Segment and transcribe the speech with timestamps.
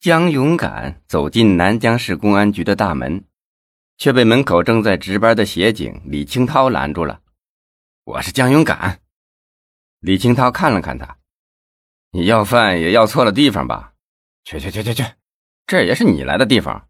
[0.00, 3.22] 江勇敢走进南江市公安局的大门，
[3.98, 7.20] 却被门口正在值班的协警李清涛拦住了。
[8.04, 9.02] “我是江勇敢。”
[10.00, 11.18] 李清涛看了看他
[12.12, 13.92] ，“你要饭也要错了地方吧？
[14.42, 15.04] 去去去去去，
[15.66, 16.88] 这也是你来的地方，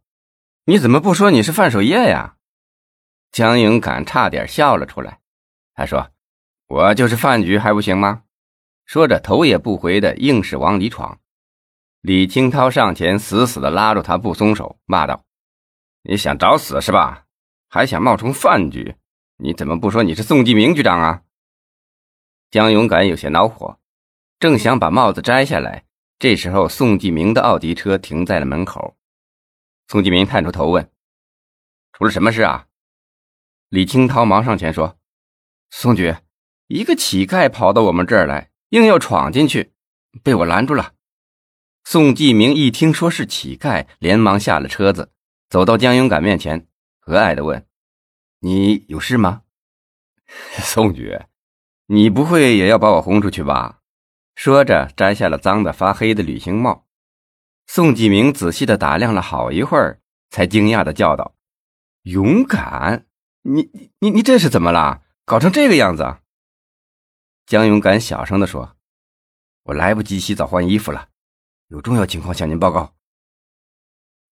[0.66, 2.36] 你怎么不说你是范守业呀？”
[3.32, 5.18] 江勇敢差点笑了出来，
[5.74, 6.12] 他说
[6.70, 8.22] ：“我就是饭局，还不行吗？”
[8.86, 11.18] 说着，头也不回的硬是往里闯。
[12.02, 15.22] 李清涛上前死死的拉住他不松手，骂道
[16.02, 17.26] ：“你想找死是吧？
[17.68, 18.96] 还想冒充饭局？
[19.36, 21.22] 你怎么不说你是宋继明局长啊？”
[22.50, 23.78] 江勇敢有些恼火，
[24.38, 25.84] 正想把帽子摘下来，
[26.18, 28.96] 这时候宋继明的奥迪车停在了门口。
[29.86, 30.90] 宋继明探出头问
[31.92, 32.66] ：“出了什么事啊？”
[33.68, 34.96] 李清涛忙上前说
[35.68, 36.16] ：“宋局，
[36.66, 39.74] 一个乞丐跑到我们这儿来，硬要闯进去，
[40.22, 40.94] 被我拦住了。”
[41.84, 45.12] 宋继明一听说是乞丐，连忙下了车子，
[45.48, 46.68] 走到江勇敢面前，
[47.00, 47.66] 和蔼的问
[48.40, 49.42] ：“你有事吗？”
[50.62, 51.20] 宋局，
[51.86, 53.80] 你不会也要把我轰出去吧？
[54.36, 56.86] 说着，摘下了脏的发黑的旅行帽。
[57.66, 61.34] 宋继明仔细的打量了好一会儿，才惊讶的叫道
[62.02, 63.06] ：“勇敢，
[63.42, 65.02] 你你你这是怎么了？
[65.24, 66.18] 搞成这个样子？”
[67.46, 68.76] 江勇敢小声的说
[69.64, 71.08] ：“我来不及洗澡换衣服了。”
[71.70, 72.96] 有重要情况向您报告。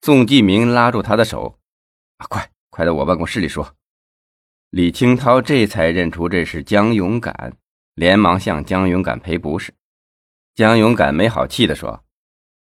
[0.02, 1.60] 宋继明拉住他的手
[2.18, 3.76] ：“啊，快快到我办公室里说。”
[4.70, 7.56] 李清涛这才认出这是江勇敢，
[7.94, 9.72] 连忙向江勇敢赔不是。
[10.56, 12.04] 江勇敢没好气的说：“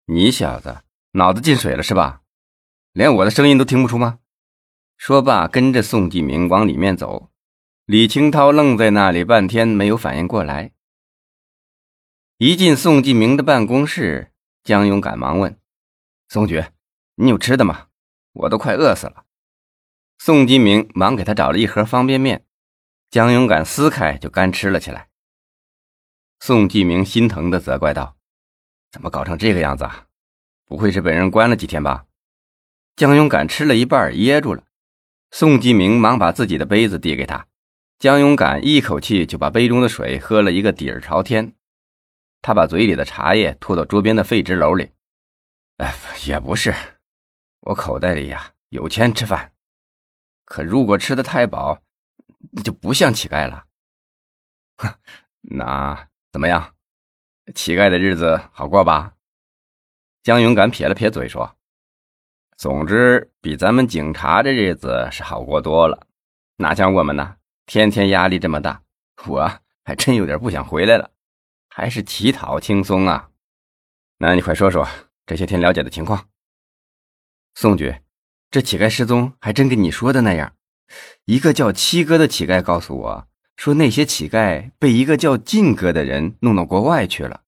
[0.07, 0.83] 你小子
[1.13, 2.21] 脑子进水了是吧？
[2.93, 4.19] 连我的声音都听不出吗？”
[4.99, 7.31] 说罢，跟着宋继明往里面走。
[7.87, 10.73] 李清涛愣在那里半天，没有反应过来。
[12.37, 14.35] 一进宋继明的办公室。
[14.67, 15.57] 江勇赶忙问
[16.27, 16.65] ：“宋局，
[17.15, 17.87] 你有吃的吗？
[18.33, 19.25] 我都快饿死了。”
[20.19, 22.45] 宋金明忙给他找了一盒方便面，
[23.09, 25.09] 江勇敢撕开就干吃了起来。
[26.41, 28.17] 宋继明心疼的责怪道
[28.91, 30.07] ：“怎么搞成这个样子啊？
[30.65, 32.07] 不会是被人关了几天吧？”
[32.97, 34.65] 江勇敢吃了一半噎住了。
[35.31, 37.47] 宋继明忙把自己的杯子递给他，
[38.01, 41.55] 江勇敢一口气就把杯中的水喝了一个底儿朝天。
[42.47, 44.89] 他把嘴里的茶叶吐到桌边的废纸篓里。
[45.79, 45.93] 哎，
[46.29, 46.73] 也不是，
[47.63, 49.53] 我口袋里呀有钱吃饭，
[50.45, 51.83] 可如果吃的太饱，
[52.63, 53.65] 就不像乞丐了。
[54.77, 54.95] 哼，
[55.41, 56.73] 那怎么样？
[57.53, 59.15] 乞丐的日子好过吧？
[60.23, 61.53] 江勇敢撇了撇嘴说
[62.57, 66.07] ：“总之，比咱们警察的日子是好过多了。
[66.59, 67.39] 哪像我们呢？
[67.67, 68.81] 天天压力这么大，
[69.27, 69.51] 我
[69.83, 71.11] 还真有点不想回来了。”
[71.79, 73.29] 还是乞讨轻松啊？
[74.17, 74.89] 那你快说说
[75.27, 76.31] 这些天了解的情况。
[77.55, 77.97] 宋局，
[78.51, 80.57] 这乞丐失踪还真跟你说的那样。
[81.27, 83.29] 一个叫七哥的乞丐告诉我
[83.59, 87.43] 说，那些乞丐被一个叫晋哥的人弄到国外去了。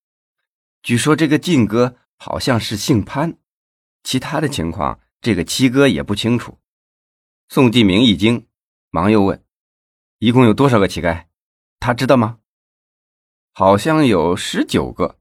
[0.83, 3.35] 据说这个晋哥好像是姓潘，
[4.03, 6.59] 其他的情况这个七哥也不清楚。
[7.47, 8.45] 宋继明一惊，
[8.91, 9.43] 忙又问
[10.19, 11.25] ：“一共有多少个乞丐？
[11.79, 12.37] 他知道吗？”
[13.59, 15.17] 好像有十九个。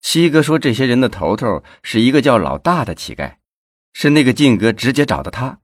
[0.00, 3.36] 七哥说，这些人的头头是一个叫老大的乞丐，
[3.92, 5.60] 是那个晋哥直接找的他。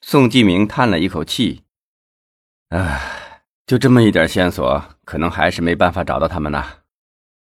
[0.00, 1.62] 宋继明叹了一口气
[2.70, 6.64] ：“唉，就这么一点线索，可能还是没办法找到他们呢。”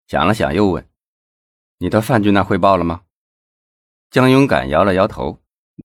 [0.09, 0.85] 想了想，又问
[1.79, 3.03] ：“你到范局那汇报了吗？”
[4.11, 5.41] 江勇敢摇了摇头：“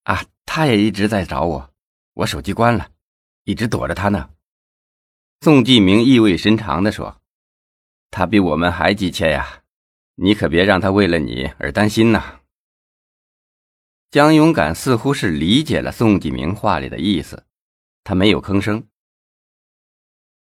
[0.05, 1.69] 啊，他也一直在找我，
[2.15, 2.87] 我手机关了，
[3.43, 4.31] 一直躲着他呢。”
[5.41, 7.21] 宋继明意味深长地说。
[8.17, 9.63] 他比我们还急切呀，
[10.15, 12.39] 你可别让他为了你而担心呐。
[14.09, 17.45] 江勇敢似乎是理解了宋继明话里的意思，
[18.05, 18.87] 他没有吭声。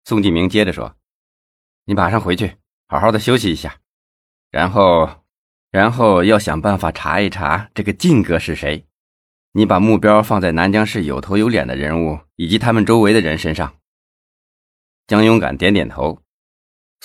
[0.04, 0.94] 宋继明接着说
[1.86, 3.80] ：“你马上回去，好好的休息一下，
[4.52, 5.24] 然后，
[5.72, 8.86] 然后要想办法查一查这个晋哥是谁。
[9.50, 13.76] 你把目标放在南江市有头有脸的人物以及他们周围的人身上。”
[15.08, 16.23] 江勇敢点点头。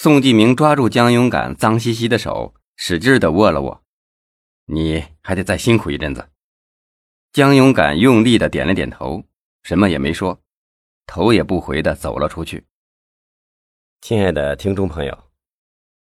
[0.01, 3.83] 宋继明抓住江勇敢脏兮兮的手，使劲的握了握。
[4.63, 6.29] 你还得再辛苦一阵子。
[7.33, 9.25] 江勇敢用力的点了点头，
[9.61, 10.41] 什么也没说，
[11.05, 12.65] 头也不回的走了出去。
[13.99, 15.25] 亲爱的听众朋友，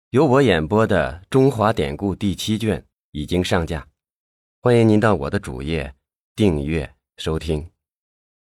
[0.09, 3.87] 由我演播的《中华典故》第七卷已经上架，
[4.59, 5.95] 欢迎您到我的主页
[6.35, 7.71] 订阅收听。